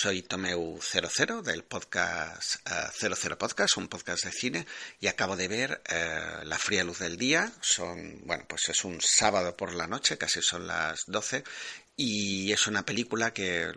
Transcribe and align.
Soy 0.00 0.22
Tomeu00 0.22 1.42
del 1.42 1.64
podcast 1.64 2.64
eh, 2.70 2.88
00 2.92 3.36
Podcast, 3.36 3.78
un 3.78 3.88
podcast 3.88 4.26
de 4.26 4.30
cine, 4.30 4.66
y 5.00 5.08
acabo 5.08 5.34
de 5.34 5.48
ver 5.48 5.82
eh, 5.90 6.44
La 6.44 6.56
fría 6.56 6.84
luz 6.84 7.00
del 7.00 7.16
día. 7.16 7.52
Son, 7.60 8.20
bueno, 8.24 8.44
pues 8.48 8.68
es 8.68 8.84
un 8.84 9.00
sábado 9.00 9.56
por 9.56 9.74
la 9.74 9.88
noche, 9.88 10.16
casi 10.16 10.40
son 10.40 10.68
las 10.68 11.00
12, 11.08 11.42
y 11.96 12.52
es 12.52 12.68
una 12.68 12.84
película 12.84 13.32
que 13.32 13.72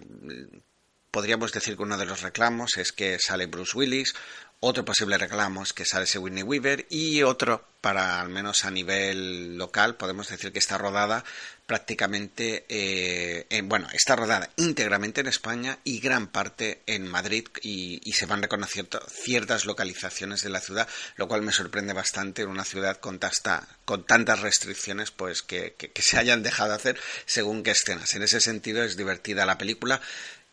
podríamos 1.11 1.51
decir 1.51 1.75
que 1.75 1.83
uno 1.83 1.97
de 1.97 2.05
los 2.05 2.21
reclamos 2.21 2.77
es 2.77 2.91
que 2.91 3.19
sale 3.19 3.45
Bruce 3.45 3.77
Willis, 3.77 4.13
otro 4.63 4.85
posible 4.85 5.17
reclamo 5.17 5.63
es 5.63 5.73
que 5.73 5.85
sale 5.85 6.05
Whitney 6.05 6.43
Weaver 6.43 6.85
y 6.87 7.23
otro, 7.23 7.65
para 7.81 8.21
al 8.21 8.29
menos 8.29 8.63
a 8.63 8.69
nivel 8.69 9.57
local, 9.57 9.95
podemos 9.95 10.27
decir 10.27 10.51
que 10.51 10.59
está 10.59 10.77
rodada 10.77 11.23
prácticamente, 11.65 12.65
eh, 12.69 13.47
en, 13.49 13.67
bueno, 13.67 13.87
está 13.91 14.15
rodada 14.15 14.51
íntegramente 14.57 15.21
en 15.21 15.27
España 15.27 15.79
y 15.83 15.99
gran 15.99 16.27
parte 16.27 16.83
en 16.85 17.07
Madrid 17.07 17.47
y, 17.63 17.99
se 18.13 18.27
van 18.27 18.43
reconociendo 18.43 19.01
ciertas 19.09 19.65
localizaciones 19.65 20.43
de 20.43 20.49
la 20.49 20.61
ciudad, 20.61 20.87
lo 21.15 21.27
cual 21.27 21.41
me 21.41 21.53
sorprende 21.53 21.93
bastante 21.93 22.43
en 22.43 22.49
una 22.49 22.65
ciudad 22.65 22.97
con, 22.97 23.17
tasta, 23.17 23.67
con 23.83 24.05
tantas 24.05 24.41
restricciones, 24.41 25.09
pues 25.09 25.41
que, 25.41 25.73
que 25.73 26.01
se 26.03 26.19
hayan 26.19 26.43
dejado 26.43 26.75
hacer 26.75 26.99
según 27.25 27.63
qué 27.63 27.71
escenas. 27.71 28.13
En 28.13 28.21
ese 28.21 28.39
sentido 28.39 28.83
es 28.83 28.95
divertida 28.95 29.47
la 29.47 29.57
película. 29.57 30.01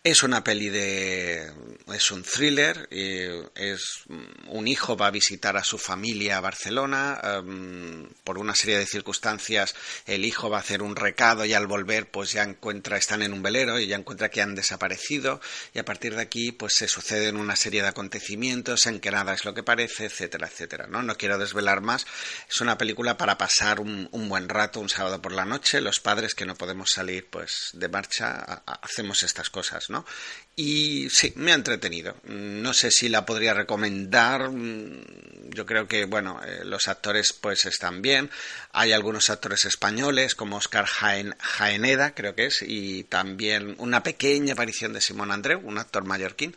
Es 0.04 0.22
una 0.22 0.44
peli 0.44 0.68
de. 0.70 1.52
es 1.92 2.10
un 2.12 2.22
thriller. 2.22 2.88
es 2.90 4.04
un 4.46 4.68
hijo 4.68 4.96
va 4.96 5.08
a 5.08 5.10
visitar 5.10 5.56
a 5.56 5.64
su 5.64 5.76
familia 5.76 6.38
a 6.38 6.40
Barcelona. 6.40 7.20
Um, 7.42 8.08
por 8.22 8.38
una 8.38 8.54
serie 8.54 8.78
de 8.78 8.86
circunstancias, 8.86 9.74
el 10.06 10.24
hijo 10.24 10.48
va 10.48 10.58
a 10.58 10.60
hacer 10.60 10.82
un 10.82 10.94
recado 10.94 11.44
y 11.44 11.52
al 11.52 11.66
volver, 11.66 12.10
pues 12.10 12.32
ya 12.32 12.44
encuentra, 12.44 12.96
están 12.96 13.22
en 13.22 13.32
un 13.32 13.42
velero 13.42 13.80
y 13.80 13.88
ya 13.88 13.96
encuentra 13.96 14.30
que 14.30 14.40
han 14.40 14.54
desaparecido. 14.54 15.40
Y 15.74 15.80
a 15.80 15.84
partir 15.84 16.14
de 16.14 16.22
aquí, 16.22 16.52
pues 16.52 16.74
se 16.74 16.86
suceden 16.86 17.36
una 17.36 17.56
serie 17.56 17.82
de 17.82 17.88
acontecimientos 17.88 18.86
en 18.86 19.00
que 19.00 19.10
nada 19.10 19.34
es 19.34 19.44
lo 19.44 19.52
que 19.52 19.64
parece, 19.64 20.06
etcétera, 20.06 20.46
etcétera. 20.46 20.86
No, 20.86 21.02
no 21.02 21.16
quiero 21.16 21.38
desvelar 21.38 21.80
más. 21.80 22.06
Es 22.48 22.60
una 22.60 22.78
película 22.78 23.16
para 23.16 23.36
pasar 23.36 23.80
un, 23.80 24.08
buen 24.28 24.48
rato, 24.48 24.78
un 24.78 24.88
sábado 24.88 25.20
por 25.20 25.32
la 25.32 25.44
noche. 25.44 25.80
Los 25.80 25.98
padres 25.98 26.34
que 26.36 26.46
no 26.46 26.54
podemos 26.54 26.90
salir, 26.90 27.28
pues 27.28 27.70
de 27.72 27.88
marcha, 27.88 28.62
hacemos 28.64 29.22
estas 29.24 29.50
cosas, 29.50 29.90
¿no? 29.90 29.97
Y 30.56 31.08
sí, 31.10 31.32
me 31.36 31.52
ha 31.52 31.54
entretenido. 31.54 32.16
No 32.24 32.74
sé 32.74 32.90
si 32.90 33.08
la 33.08 33.24
podría 33.24 33.54
recomendar. 33.54 34.50
Yo 35.58 35.66
creo 35.66 35.88
que, 35.88 36.04
bueno, 36.04 36.40
eh, 36.46 36.60
los 36.64 36.86
actores 36.86 37.32
pues 37.32 37.66
están 37.66 38.00
bien. 38.00 38.30
Hay 38.70 38.92
algunos 38.92 39.28
actores 39.28 39.64
españoles 39.64 40.36
como 40.36 40.56
Oscar 40.56 40.86
Jaen, 40.86 41.34
Jaeneda, 41.40 42.14
creo 42.14 42.36
que 42.36 42.46
es, 42.46 42.62
y 42.62 43.02
también 43.02 43.74
una 43.78 44.04
pequeña 44.04 44.52
aparición 44.52 44.92
de 44.92 45.00
Simón 45.00 45.32
Andreu, 45.32 45.58
un 45.58 45.78
actor 45.78 46.04
mallorquín. 46.04 46.54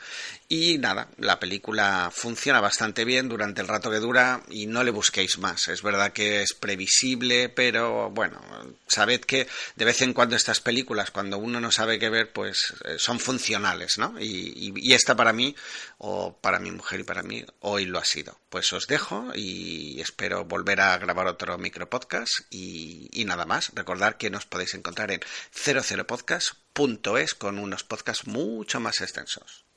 Y 0.49 0.77
nada, 0.77 1.07
la 1.17 1.39
película 1.39 2.11
funciona 2.13 2.61
bastante 2.61 3.03
bien 3.03 3.27
durante 3.27 3.61
el 3.61 3.67
rato 3.67 3.89
que 3.89 3.97
dura 3.97 4.43
y 4.51 4.67
no 4.67 4.83
le 4.83 4.91
busquéis 4.91 5.39
más. 5.39 5.67
Es 5.69 5.81
verdad 5.81 6.13
que 6.13 6.43
es 6.43 6.53
previsible, 6.53 7.49
pero 7.49 8.11
bueno, 8.11 8.39
sabed 8.85 9.21
que 9.21 9.47
de 9.77 9.85
vez 9.85 10.03
en 10.03 10.13
cuando 10.13 10.35
estas 10.35 10.59
películas, 10.59 11.09
cuando 11.09 11.39
uno 11.39 11.59
no 11.59 11.71
sabe 11.71 11.97
qué 11.97 12.11
ver, 12.11 12.31
pues 12.31 12.75
eh, 12.85 12.97
son 12.99 13.19
funcionales, 13.19 13.97
¿no? 13.97 14.19
Y, 14.19 14.53
y, 14.55 14.73
y, 14.75 14.93
esta 14.93 15.15
para 15.15 15.33
mí, 15.33 15.55
o 15.97 16.37
para 16.39 16.59
mi 16.59 16.69
mujer 16.69 16.99
y 16.99 17.03
para 17.03 17.23
mí, 17.23 17.43
hoy 17.61 17.85
lo 17.85 17.97
ha 17.97 18.05
sido. 18.05 18.40
Pues 18.51 18.73
os 18.73 18.85
dejo 18.85 19.31
y 19.33 20.01
espero 20.01 20.43
volver 20.43 20.81
a 20.81 20.97
grabar 20.97 21.25
otro 21.25 21.57
micropodcast 21.57 22.41
y, 22.49 23.07
y 23.13 23.23
nada 23.23 23.45
más. 23.45 23.71
Recordad 23.73 24.17
que 24.17 24.29
nos 24.29 24.45
podéis 24.45 24.73
encontrar 24.73 25.09
en 25.11 25.21
00podcast.es 25.55 27.33
con 27.33 27.57
unos 27.57 27.85
podcasts 27.85 28.27
mucho 28.27 28.81
más 28.81 28.99
extensos. 28.99 29.70